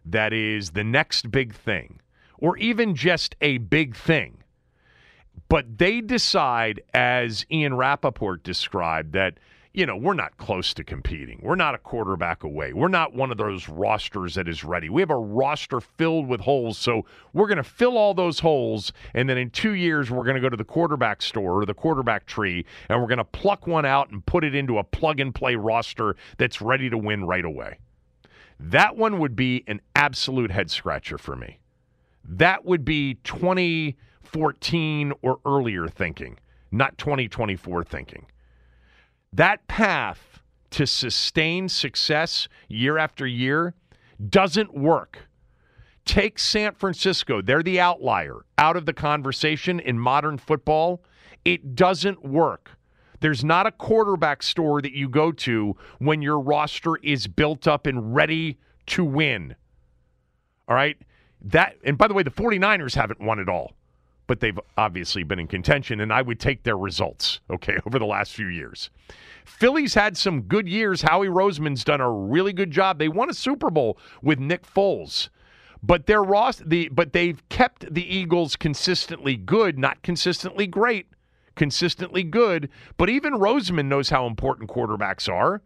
that 0.04 0.32
is 0.32 0.70
the 0.70 0.84
next 0.84 1.30
big 1.30 1.54
thing, 1.54 2.00
or 2.38 2.56
even 2.56 2.94
just 2.94 3.36
a 3.40 3.58
big 3.58 3.94
thing. 3.94 4.38
But 5.48 5.78
they 5.78 6.00
decide, 6.00 6.80
as 6.94 7.44
Ian 7.50 7.74
Rapoport 7.74 8.42
described, 8.42 9.12
that 9.12 9.38
you 9.74 9.86
know, 9.86 9.96
we're 9.96 10.14
not 10.14 10.36
close 10.38 10.72
to 10.74 10.82
competing. 10.82 11.40
We're 11.42 11.54
not 11.54 11.74
a 11.74 11.78
quarterback 11.78 12.42
away. 12.42 12.72
We're 12.72 12.88
not 12.88 13.14
one 13.14 13.30
of 13.30 13.36
those 13.36 13.68
rosters 13.68 14.34
that 14.34 14.48
is 14.48 14.64
ready. 14.64 14.88
We 14.88 15.02
have 15.02 15.10
a 15.10 15.16
roster 15.16 15.80
filled 15.80 16.26
with 16.26 16.40
holes. 16.40 16.78
So 16.78 17.04
we're 17.32 17.46
going 17.46 17.58
to 17.58 17.64
fill 17.64 17.98
all 17.98 18.14
those 18.14 18.40
holes. 18.40 18.92
And 19.14 19.28
then 19.28 19.36
in 19.36 19.50
two 19.50 19.72
years, 19.72 20.10
we're 20.10 20.24
going 20.24 20.36
to 20.36 20.40
go 20.40 20.48
to 20.48 20.56
the 20.56 20.64
quarterback 20.64 21.22
store 21.22 21.62
or 21.62 21.66
the 21.66 21.74
quarterback 21.74 22.26
tree 22.26 22.64
and 22.88 23.00
we're 23.00 23.08
going 23.08 23.18
to 23.18 23.24
pluck 23.24 23.66
one 23.66 23.84
out 23.84 24.10
and 24.10 24.24
put 24.24 24.42
it 24.42 24.54
into 24.54 24.78
a 24.78 24.84
plug 24.84 25.20
and 25.20 25.34
play 25.34 25.54
roster 25.54 26.16
that's 26.38 26.62
ready 26.62 26.88
to 26.90 26.98
win 26.98 27.24
right 27.24 27.44
away. 27.44 27.78
That 28.58 28.96
one 28.96 29.18
would 29.18 29.36
be 29.36 29.64
an 29.68 29.80
absolute 29.94 30.50
head 30.50 30.70
scratcher 30.70 31.18
for 31.18 31.36
me. 31.36 31.58
That 32.24 32.64
would 32.64 32.84
be 32.84 33.14
2014 33.24 35.12
or 35.22 35.38
earlier 35.46 35.86
thinking, 35.88 36.38
not 36.70 36.98
2024 36.98 37.84
thinking. 37.84 38.26
That 39.32 39.66
path 39.68 40.40
to 40.70 40.86
sustain 40.86 41.68
success 41.68 42.48
year 42.68 42.98
after 42.98 43.26
year 43.26 43.74
doesn't 44.28 44.74
work. 44.74 45.28
Take 46.04 46.38
San 46.38 46.72
Francisco, 46.72 47.42
they're 47.42 47.62
the 47.62 47.80
outlier 47.80 48.44
out 48.56 48.76
of 48.76 48.86
the 48.86 48.94
conversation 48.94 49.78
in 49.78 49.98
modern 49.98 50.38
football. 50.38 51.02
It 51.44 51.74
doesn't 51.74 52.24
work. 52.24 52.78
There's 53.20 53.44
not 53.44 53.66
a 53.66 53.72
quarterback 53.72 54.42
store 54.42 54.80
that 54.80 54.92
you 54.92 55.08
go 55.08 55.32
to 55.32 55.76
when 55.98 56.22
your 56.22 56.38
roster 56.40 56.96
is 57.02 57.26
built 57.26 57.66
up 57.66 57.86
and 57.86 58.14
ready 58.14 58.58
to 58.86 59.04
win. 59.04 59.54
All 60.68 60.74
right? 60.74 60.96
That 61.42 61.76
and 61.84 61.98
by 61.98 62.08
the 62.08 62.14
way, 62.14 62.22
the 62.22 62.30
49ers 62.30 62.94
haven't 62.94 63.20
won 63.20 63.38
it 63.38 63.48
all, 63.48 63.72
but 64.28 64.38
they've 64.38 64.60
obviously 64.76 65.24
been 65.24 65.40
in 65.40 65.48
contention 65.48 66.00
and 66.00 66.12
I 66.12 66.22
would 66.22 66.38
take 66.38 66.62
their 66.62 66.78
results, 66.78 67.40
okay, 67.50 67.78
over 67.86 67.98
the 67.98 68.06
last 68.06 68.32
few 68.32 68.46
years. 68.46 68.90
Philly's 69.44 69.94
had 69.94 70.16
some 70.16 70.42
good 70.42 70.68
years. 70.68 71.02
Howie 71.02 71.26
Roseman's 71.26 71.82
done 71.82 72.00
a 72.00 72.10
really 72.10 72.52
good 72.52 72.70
job. 72.70 72.98
They 72.98 73.08
won 73.08 73.30
a 73.30 73.34
Super 73.34 73.70
Bowl 73.70 73.98
with 74.22 74.38
Nick 74.38 74.64
Foles. 74.64 75.30
But 75.82 76.06
their 76.06 76.22
Ross 76.22 76.60
the 76.64 76.88
but 76.88 77.12
they've 77.12 77.40
kept 77.48 77.92
the 77.92 78.02
Eagles 78.02 78.56
consistently 78.56 79.36
good, 79.36 79.78
not 79.78 80.02
consistently 80.02 80.66
great, 80.66 81.06
consistently 81.54 82.24
good. 82.24 82.68
But 82.96 83.08
even 83.08 83.34
Roseman 83.34 83.86
knows 83.86 84.10
how 84.10 84.26
important 84.26 84.68
quarterbacks 84.68 85.32
are. 85.32 85.62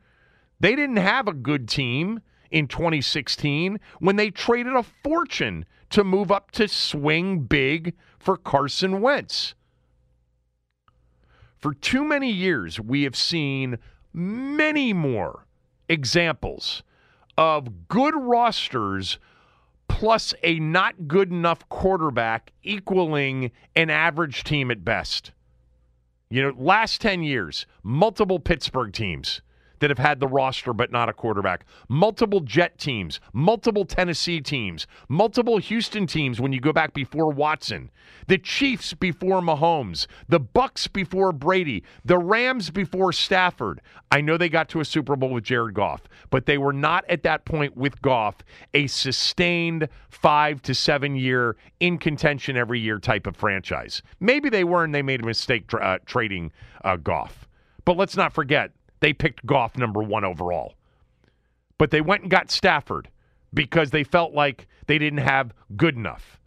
They 0.60 0.76
didn't 0.76 0.98
have 0.98 1.28
a 1.28 1.32
good 1.32 1.66
team 1.66 2.20
in 2.50 2.68
2016 2.68 3.80
when 4.00 4.16
they 4.16 4.30
traded 4.30 4.74
a 4.74 4.84
fortune 5.02 5.64
to 5.90 6.04
move 6.04 6.30
up 6.30 6.50
to 6.52 6.68
swing 6.68 7.40
big 7.40 7.94
for 8.22 8.36
Carson 8.36 9.00
Wentz. 9.00 9.54
For 11.58 11.74
too 11.74 12.04
many 12.04 12.30
years, 12.30 12.78
we 12.78 13.02
have 13.02 13.16
seen 13.16 13.78
many 14.12 14.92
more 14.92 15.46
examples 15.88 16.82
of 17.36 17.88
good 17.88 18.14
rosters 18.16 19.18
plus 19.88 20.34
a 20.42 20.58
not 20.60 21.08
good 21.08 21.30
enough 21.30 21.68
quarterback 21.68 22.52
equaling 22.62 23.50
an 23.74 23.90
average 23.90 24.44
team 24.44 24.70
at 24.70 24.84
best. 24.84 25.32
You 26.30 26.42
know, 26.42 26.52
last 26.56 27.00
10 27.00 27.24
years, 27.24 27.66
multiple 27.82 28.38
Pittsburgh 28.38 28.92
teams 28.92 29.42
that 29.82 29.90
have 29.90 29.98
had 29.98 30.20
the 30.20 30.28
roster 30.28 30.72
but 30.72 30.92
not 30.92 31.08
a 31.08 31.12
quarterback. 31.12 31.66
Multiple 31.88 32.38
Jet 32.38 32.78
teams, 32.78 33.18
multiple 33.32 33.84
Tennessee 33.84 34.40
teams, 34.40 34.86
multiple 35.08 35.58
Houston 35.58 36.06
teams 36.06 36.40
when 36.40 36.52
you 36.52 36.60
go 36.60 36.72
back 36.72 36.94
before 36.94 37.32
Watson. 37.32 37.90
The 38.28 38.38
Chiefs 38.38 38.94
before 38.94 39.40
Mahomes, 39.40 40.06
the 40.28 40.38
Bucs 40.38 40.90
before 40.90 41.32
Brady, 41.32 41.82
the 42.04 42.16
Rams 42.16 42.70
before 42.70 43.12
Stafford. 43.12 43.80
I 44.12 44.20
know 44.20 44.36
they 44.36 44.48
got 44.48 44.68
to 44.68 44.78
a 44.78 44.84
Super 44.84 45.16
Bowl 45.16 45.30
with 45.30 45.42
Jared 45.42 45.74
Goff, 45.74 46.02
but 46.30 46.46
they 46.46 46.58
were 46.58 46.72
not 46.72 47.04
at 47.08 47.24
that 47.24 47.44
point 47.44 47.76
with 47.76 48.00
Goff 48.00 48.36
a 48.74 48.86
sustained 48.86 49.88
5 50.10 50.62
to 50.62 50.74
7 50.76 51.16
year 51.16 51.56
in 51.80 51.98
contention 51.98 52.56
every 52.56 52.78
year 52.78 53.00
type 53.00 53.26
of 53.26 53.34
franchise. 53.34 54.00
Maybe 54.20 54.48
they 54.48 54.62
were 54.62 54.84
and 54.84 54.94
they 54.94 55.02
made 55.02 55.22
a 55.22 55.26
mistake 55.26 55.66
tra- 55.66 55.84
uh, 55.84 55.98
trading 56.06 56.52
uh, 56.84 56.94
Goff. 56.94 57.48
But 57.84 57.96
let's 57.96 58.16
not 58.16 58.32
forget 58.32 58.70
they 59.02 59.12
picked 59.12 59.44
Goff 59.44 59.76
number 59.76 60.00
one 60.02 60.24
overall. 60.24 60.74
But 61.76 61.90
they 61.90 62.00
went 62.00 62.22
and 62.22 62.30
got 62.30 62.50
Stafford 62.50 63.08
because 63.52 63.90
they 63.90 64.04
felt 64.04 64.32
like 64.32 64.68
they 64.86 64.96
didn't 64.96 65.18
have 65.18 65.52
good 65.76 65.96
enough. 65.96 66.40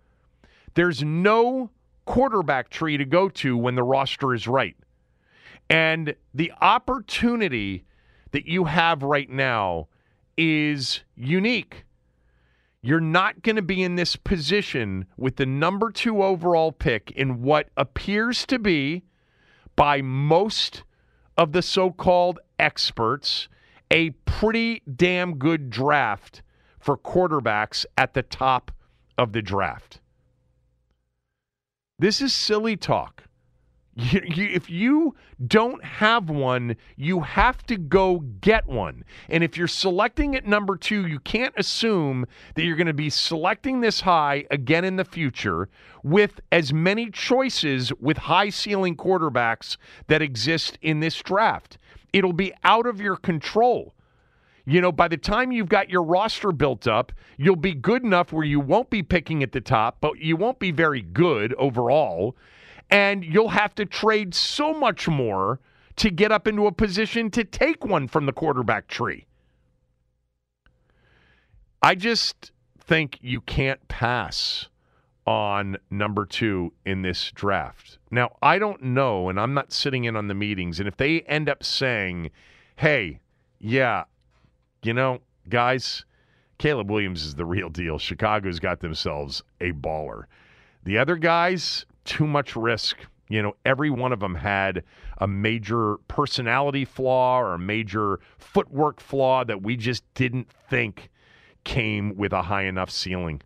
There's 0.73 1.03
no 1.03 1.69
quarterback 2.05 2.69
tree 2.69 2.97
to 2.97 3.05
go 3.05 3.27
to 3.29 3.57
when 3.57 3.75
the 3.75 3.83
roster 3.83 4.33
is 4.33 4.47
right. 4.47 4.75
And 5.69 6.15
the 6.33 6.53
opportunity 6.61 7.83
that 8.31 8.45
you 8.45 8.65
have 8.65 9.03
right 9.03 9.29
now 9.29 9.89
is 10.37 11.01
unique. 11.15 11.83
You're 12.81 13.01
not 13.01 13.41
going 13.41 13.55
to 13.57 13.61
be 13.61 13.83
in 13.83 13.95
this 13.95 14.15
position 14.15 15.07
with 15.17 15.35
the 15.35 15.45
number 15.45 15.91
two 15.91 16.23
overall 16.23 16.71
pick 16.71 17.11
in 17.11 17.41
what 17.41 17.69
appears 17.75 18.45
to 18.45 18.59
be, 18.59 19.03
by 19.75 20.01
most 20.01 20.83
of 21.37 21.51
the 21.51 21.61
so 21.61 21.91
called 21.91 22.39
experts, 22.59 23.47
a 23.91 24.11
pretty 24.25 24.81
damn 24.95 25.37
good 25.37 25.69
draft 25.69 26.41
for 26.79 26.97
quarterbacks 26.97 27.85
at 27.97 28.13
the 28.13 28.23
top 28.23 28.71
of 29.17 29.33
the 29.33 29.41
draft. 29.41 29.99
This 31.97 32.21
is 32.21 32.33
silly 32.33 32.75
talk. 32.75 33.23
You, 33.97 34.21
you, 34.25 34.49
if 34.51 34.69
you 34.69 35.15
don't 35.47 35.81
have 35.81 36.29
one, 36.29 36.75
you 36.97 37.21
have 37.21 37.65
to 37.67 37.77
go 37.77 38.19
get 38.41 38.67
one. 38.67 39.05
And 39.29 39.41
if 39.41 39.57
you're 39.57 39.69
selecting 39.69 40.35
at 40.35 40.45
number 40.45 40.75
two, 40.75 41.07
you 41.07 41.19
can't 41.19 41.53
assume 41.55 42.25
that 42.55 42.65
you're 42.65 42.75
going 42.75 42.87
to 42.87 42.93
be 42.93 43.09
selecting 43.09 43.79
this 43.79 44.01
high 44.01 44.47
again 44.51 44.83
in 44.83 44.97
the 44.97 45.05
future 45.05 45.69
with 46.03 46.41
as 46.51 46.73
many 46.73 47.09
choices 47.09 47.93
with 47.93 48.17
high 48.17 48.49
ceiling 48.49 48.97
quarterbacks 48.97 49.77
that 50.07 50.21
exist 50.21 50.77
in 50.81 50.99
this 50.99 51.15
draft. 51.21 51.77
It'll 52.15 52.31
be 52.31 52.53
out 52.63 52.87
of 52.87 53.01
your 53.01 53.17
control. 53.17 53.93
You 54.65 54.79
know, 54.79 54.93
by 54.93 55.09
the 55.09 55.17
time 55.17 55.51
you've 55.51 55.67
got 55.67 55.89
your 55.89 56.01
roster 56.01 56.53
built 56.53 56.87
up, 56.87 57.11
you'll 57.37 57.57
be 57.57 57.73
good 57.73 58.05
enough 58.05 58.31
where 58.31 58.45
you 58.45 58.61
won't 58.61 58.89
be 58.89 59.03
picking 59.03 59.43
at 59.43 59.51
the 59.51 59.59
top, 59.59 59.97
but 59.99 60.17
you 60.19 60.37
won't 60.37 60.57
be 60.57 60.71
very 60.71 61.01
good 61.01 61.53
overall 61.55 62.37
and 62.89 63.25
you'll 63.25 63.49
have 63.49 63.75
to 63.75 63.85
trade 63.85 64.33
so 64.33 64.73
much 64.73 65.09
more 65.09 65.59
to 65.97 66.09
get 66.09 66.31
up 66.31 66.47
into 66.47 66.67
a 66.67 66.71
position 66.71 67.29
to 67.31 67.43
take 67.43 67.83
one 67.83 68.07
from 68.07 68.25
the 68.25 68.33
quarterback 68.33 68.87
tree. 68.87 69.25
I 71.81 71.95
just 71.95 72.53
think 72.79 73.19
you 73.21 73.41
can't 73.41 73.85
pass 73.89 74.69
on 75.25 75.77
number 75.89 76.25
two 76.25 76.71
in 76.85 77.01
this 77.01 77.31
draft. 77.31 77.97
Now, 78.11 78.35
I 78.41 78.59
don't 78.59 78.81
know, 78.81 79.29
and 79.29 79.39
I'm 79.39 79.53
not 79.53 79.73
sitting 79.73 80.03
in 80.03 80.15
on 80.15 80.27
the 80.27 80.35
meetings, 80.35 80.79
and 80.79 80.87
if 80.87 80.97
they 80.97 81.21
end 81.21 81.49
up 81.49 81.63
saying, 81.63 82.31
hey, 82.75 83.19
yeah, 83.59 84.03
you 84.83 84.93
know, 84.93 85.19
guys, 85.49 86.05
Caleb 86.57 86.91
Williams 86.91 87.25
is 87.25 87.35
the 87.35 87.45
real 87.45 87.69
deal. 87.69 87.97
Chicago's 87.97 88.59
got 88.59 88.79
themselves 88.79 89.43
a 89.59 89.71
baller. 89.71 90.25
The 90.83 90.97
other 90.97 91.15
guys, 91.15 91.85
too 92.05 92.27
much 92.27 92.55
risk. 92.55 92.97
You 93.27 93.41
know, 93.41 93.55
every 93.65 93.89
one 93.89 94.13
of 94.13 94.19
them 94.19 94.35
had 94.35 94.83
a 95.17 95.27
major 95.27 95.97
personality 96.07 96.85
flaw 96.85 97.39
or 97.39 97.55
a 97.55 97.59
major 97.59 98.19
footwork 98.37 99.01
flaw 99.01 99.43
that 99.43 99.63
we 99.63 99.75
just 99.75 100.03
didn't 100.13 100.51
think 100.69 101.09
came 101.63 102.15
with 102.15 102.31
a 102.31 102.43
high 102.43 102.65
enough 102.65 102.91
ceiling 102.91 103.41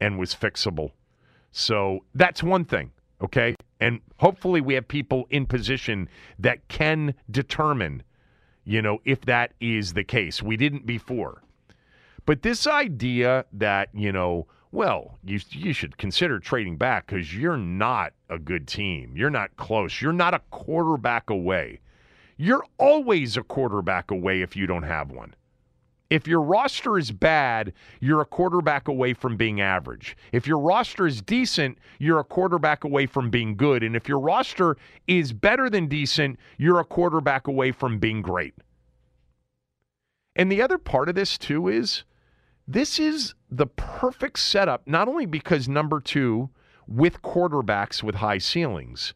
and 0.00 0.18
was 0.18 0.34
fixable. 0.34 0.90
So 1.56 2.00
that's 2.16 2.42
one 2.42 2.64
thing, 2.64 2.90
okay? 3.22 3.54
And 3.78 4.00
hopefully 4.16 4.60
we 4.60 4.74
have 4.74 4.88
people 4.88 5.28
in 5.30 5.46
position 5.46 6.08
that 6.40 6.66
can 6.66 7.14
determine, 7.30 8.02
you 8.64 8.82
know, 8.82 8.98
if 9.04 9.20
that 9.26 9.52
is 9.60 9.92
the 9.92 10.02
case. 10.02 10.42
We 10.42 10.56
didn't 10.56 10.84
before. 10.84 11.42
But 12.26 12.42
this 12.42 12.66
idea 12.66 13.44
that, 13.52 13.90
you 13.94 14.10
know, 14.10 14.48
well, 14.72 15.16
you 15.22 15.38
you 15.50 15.72
should 15.72 15.96
consider 15.96 16.40
trading 16.40 16.76
back 16.76 17.06
because 17.06 17.32
you're 17.32 17.56
not 17.56 18.14
a 18.28 18.38
good 18.40 18.66
team. 18.66 19.12
You're 19.16 19.30
not 19.30 19.56
close. 19.56 20.02
You're 20.02 20.12
not 20.12 20.34
a 20.34 20.40
quarterback 20.50 21.30
away. 21.30 21.78
You're 22.36 22.64
always 22.78 23.36
a 23.36 23.44
quarterback 23.44 24.10
away 24.10 24.42
if 24.42 24.56
you 24.56 24.66
don't 24.66 24.82
have 24.82 25.12
one. 25.12 25.34
If 26.14 26.28
your 26.28 26.42
roster 26.42 26.96
is 26.96 27.10
bad, 27.10 27.72
you're 27.98 28.20
a 28.20 28.24
quarterback 28.24 28.86
away 28.86 29.14
from 29.14 29.36
being 29.36 29.60
average. 29.60 30.16
If 30.30 30.46
your 30.46 30.60
roster 30.60 31.08
is 31.08 31.20
decent, 31.20 31.76
you're 31.98 32.20
a 32.20 32.24
quarterback 32.24 32.84
away 32.84 33.06
from 33.06 33.30
being 33.30 33.56
good. 33.56 33.82
And 33.82 33.96
if 33.96 34.08
your 34.08 34.20
roster 34.20 34.76
is 35.08 35.32
better 35.32 35.68
than 35.68 35.88
decent, 35.88 36.38
you're 36.56 36.78
a 36.78 36.84
quarterback 36.84 37.48
away 37.48 37.72
from 37.72 37.98
being 37.98 38.22
great. 38.22 38.54
And 40.36 40.52
the 40.52 40.62
other 40.62 40.78
part 40.78 41.08
of 41.08 41.16
this, 41.16 41.36
too, 41.36 41.66
is 41.66 42.04
this 42.68 43.00
is 43.00 43.34
the 43.50 43.66
perfect 43.66 44.38
setup, 44.38 44.86
not 44.86 45.08
only 45.08 45.26
because 45.26 45.68
number 45.68 45.98
two 45.98 46.48
with 46.86 47.22
quarterbacks 47.22 48.04
with 48.04 48.14
high 48.14 48.38
ceilings, 48.38 49.14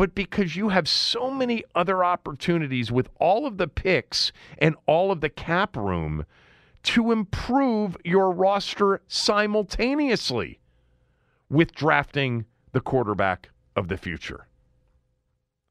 but 0.00 0.14
because 0.14 0.56
you 0.56 0.70
have 0.70 0.88
so 0.88 1.30
many 1.30 1.62
other 1.74 2.02
opportunities 2.02 2.90
with 2.90 3.10
all 3.18 3.44
of 3.46 3.58
the 3.58 3.68
picks 3.68 4.32
and 4.56 4.74
all 4.86 5.12
of 5.12 5.20
the 5.20 5.28
cap 5.28 5.76
room 5.76 6.24
to 6.82 7.12
improve 7.12 7.98
your 8.02 8.30
roster 8.30 9.02
simultaneously 9.08 10.58
with 11.50 11.74
drafting 11.74 12.46
the 12.72 12.80
quarterback 12.80 13.50
of 13.76 13.88
the 13.88 13.98
future. 13.98 14.46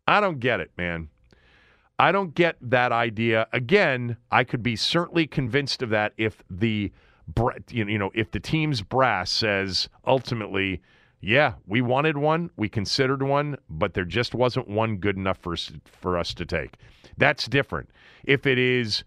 I 0.07 0.21
don't 0.21 0.39
get 0.39 0.59
it, 0.59 0.69
man. 0.77 1.09
I 1.97 2.11
don't 2.11 2.35
get 2.35 2.55
that 2.61 2.91
idea. 2.91 3.47
Again, 3.51 4.15
I 4.31 4.43
could 4.43 4.61
be 4.61 4.75
certainly 4.75 5.25
convinced 5.25 5.81
of 5.81 5.89
that 5.89 6.13
if 6.17 6.43
the 6.51 6.91
you 7.71 7.97
know, 7.97 8.11
if 8.13 8.29
the 8.29 8.39
team's 8.39 8.83
brass 8.83 9.31
says 9.31 9.89
ultimately, 10.05 10.83
yeah, 11.21 11.53
we 11.67 11.81
wanted 11.81 12.17
one, 12.17 12.49
we 12.55 12.69
considered 12.69 13.21
one, 13.21 13.57
but 13.69 13.93
there 13.93 14.05
just 14.05 14.33
wasn't 14.33 14.69
one 14.69 14.97
good 14.97 15.17
enough 15.17 15.37
for 15.39 15.53
us, 15.53 15.71
for 15.85 16.17
us 16.17 16.33
to 16.35 16.45
take. 16.45 16.75
That's 17.17 17.47
different. 17.47 17.89
If 18.23 18.45
it 18.45 18.57
is, 18.57 19.03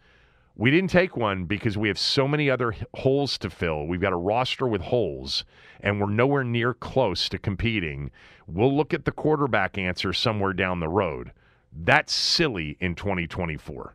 we 0.55 0.71
didn't 0.71 0.91
take 0.91 1.17
one 1.17 1.47
because 1.47 1.79
we 1.79 1.89
have 1.89 1.99
so 1.99 2.29
many 2.29 2.51
other 2.51 2.75
holes 2.95 3.39
to 3.39 3.49
fill. 3.49 3.87
We've 3.87 4.01
got 4.01 4.13
a 4.13 4.17
roster 4.17 4.67
with 4.67 4.83
holes, 4.83 5.45
and 5.81 5.99
we're 5.99 6.11
nowhere 6.11 6.45
near 6.45 6.75
close 6.75 7.31
to 7.31 7.39
competing. 7.39 8.11
We'll 8.47 8.77
look 8.77 8.93
at 8.93 9.07
the 9.07 9.13
quarterback 9.13 9.79
answer 9.79 10.13
somewhere 10.13 10.53
down 10.53 10.81
the 10.81 10.89
road. 10.89 11.33
That's 11.73 12.13
silly 12.13 12.77
in 12.81 12.95
2024. 12.95 13.95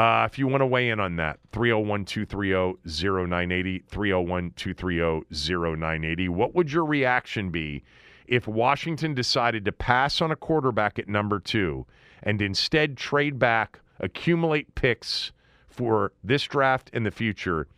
Uh, 0.00 0.24
if 0.24 0.38
you 0.38 0.48
want 0.48 0.62
to 0.62 0.66
weigh 0.66 0.88
in 0.88 0.98
on 0.98 1.16
that, 1.16 1.38
301 1.52 2.06
230 2.06 2.78
0980, 2.86 3.84
301 3.86 4.50
230 4.56 5.76
0980. 5.76 6.28
What 6.30 6.54
would 6.54 6.72
your 6.72 6.86
reaction 6.86 7.50
be 7.50 7.82
if 8.26 8.48
Washington 8.48 9.12
decided 9.12 9.66
to 9.66 9.72
pass 9.72 10.22
on 10.22 10.30
a 10.30 10.36
quarterback 10.36 10.98
at 10.98 11.06
number 11.06 11.38
two 11.38 11.86
and 12.22 12.40
instead 12.40 12.96
trade 12.96 13.38
back, 13.38 13.78
accumulate 13.98 14.74
picks 14.74 15.32
for 15.68 16.14
this 16.24 16.44
draft 16.44 16.88
in 16.94 17.02
the 17.02 17.10
future, 17.10 17.68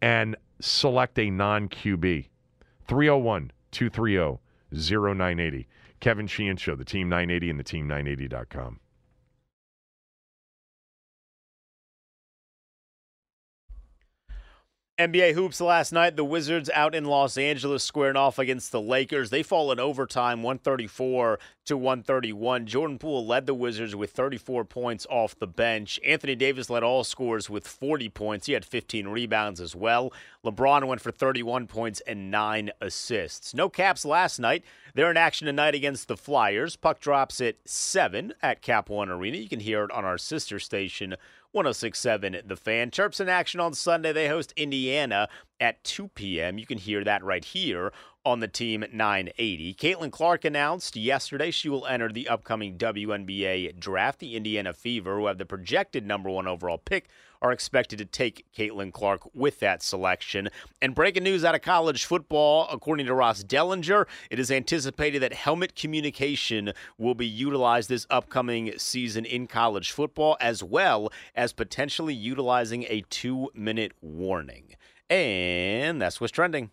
and 0.00 0.34
select 0.60 1.18
a 1.18 1.28
non 1.28 1.68
QB? 1.68 2.28
301 2.88 3.52
230 3.72 4.38
0980. 4.72 5.68
Kevin 6.00 6.26
Sheehan 6.26 6.56
Show, 6.56 6.74
the 6.74 6.86
Team 6.86 7.10
980 7.10 7.50
and 7.50 7.60
the 7.60 7.64
Team980.com. 7.64 8.80
NBA 14.98 15.34
hoops 15.34 15.60
last 15.60 15.92
night. 15.92 16.16
The 16.16 16.24
Wizards 16.24 16.70
out 16.72 16.94
in 16.94 17.04
Los 17.04 17.36
Angeles 17.36 17.84
squaring 17.84 18.16
off 18.16 18.38
against 18.38 18.72
the 18.72 18.80
Lakers. 18.80 19.28
They 19.28 19.42
fall 19.42 19.70
in 19.70 19.78
overtime 19.78 20.42
134 20.42 21.38
to 21.66 21.76
131. 21.76 22.64
Jordan 22.64 22.98
Poole 22.98 23.26
led 23.26 23.44
the 23.44 23.52
Wizards 23.52 23.94
with 23.94 24.12
34 24.12 24.64
points 24.64 25.06
off 25.10 25.38
the 25.38 25.46
bench. 25.46 26.00
Anthony 26.02 26.34
Davis 26.34 26.70
led 26.70 26.82
all 26.82 27.04
scores 27.04 27.50
with 27.50 27.68
40 27.68 28.08
points. 28.08 28.46
He 28.46 28.54
had 28.54 28.64
15 28.64 29.08
rebounds 29.08 29.60
as 29.60 29.76
well. 29.76 30.14
LeBron 30.42 30.86
went 30.86 31.02
for 31.02 31.12
31 31.12 31.66
points 31.66 32.00
and 32.06 32.30
9 32.30 32.70
assists. 32.80 33.52
No 33.52 33.68
caps 33.68 34.06
last 34.06 34.38
night. 34.38 34.64
They're 34.94 35.10
in 35.10 35.18
action 35.18 35.44
tonight 35.44 35.74
against 35.74 36.08
the 36.08 36.16
Flyers. 36.16 36.74
Puck 36.74 37.00
drops 37.00 37.38
at 37.42 37.56
7 37.66 38.32
at 38.42 38.62
Cap 38.62 38.88
One 38.88 39.10
Arena. 39.10 39.36
You 39.36 39.48
can 39.50 39.60
hear 39.60 39.84
it 39.84 39.90
on 39.90 40.06
our 40.06 40.16
sister 40.16 40.58
station 40.58 41.16
1067 41.56 42.42
The 42.44 42.54
Fan. 42.54 42.90
Terps 42.90 43.18
in 43.18 43.30
action 43.30 43.60
on 43.60 43.72
Sunday. 43.72 44.12
They 44.12 44.28
host 44.28 44.52
Indiana 44.58 45.26
at 45.58 45.82
2 45.84 46.08
p.m. 46.08 46.58
You 46.58 46.66
can 46.66 46.76
hear 46.76 47.02
that 47.02 47.24
right 47.24 47.42
here 47.42 47.94
on 48.26 48.40
the 48.40 48.48
Team 48.48 48.84
980. 48.92 49.74
Caitlin 49.74 50.10
Clark 50.10 50.44
announced 50.44 50.96
yesterday 50.96 51.52
she 51.52 51.68
will 51.68 51.86
enter 51.86 52.10
the 52.10 52.26
upcoming 52.26 52.76
WNBA 52.76 53.78
draft. 53.78 54.18
The 54.18 54.34
Indiana 54.34 54.74
Fever, 54.74 55.16
who 55.16 55.26
have 55.26 55.38
the 55.38 55.46
projected 55.46 56.04
number 56.04 56.28
one 56.28 56.48
overall 56.48 56.76
pick, 56.76 57.08
are 57.40 57.52
expected 57.52 58.00
to 58.00 58.04
take 58.04 58.44
Caitlin 58.52 58.92
Clark 58.92 59.32
with 59.32 59.60
that 59.60 59.80
selection. 59.80 60.48
And 60.82 60.92
breaking 60.92 61.22
news 61.22 61.44
out 61.44 61.54
of 61.54 61.62
college 61.62 62.04
football, 62.04 62.66
according 62.68 63.06
to 63.06 63.14
Ross 63.14 63.44
Dellinger, 63.44 64.06
it 64.28 64.40
is 64.40 64.50
anticipated 64.50 65.22
that 65.22 65.32
helmet 65.32 65.76
communication 65.76 66.72
will 66.98 67.14
be 67.14 67.28
utilized 67.28 67.88
this 67.88 68.08
upcoming 68.10 68.72
season 68.76 69.24
in 69.24 69.46
college 69.46 69.92
football, 69.92 70.36
as 70.40 70.64
well 70.64 71.12
as 71.36 71.52
potentially 71.52 72.14
utilizing 72.14 72.86
a 72.88 73.04
two 73.08 73.50
minute 73.54 73.92
warning. 74.00 74.74
And 75.08 76.02
that's 76.02 76.20
what's 76.20 76.32
trending. 76.32 76.72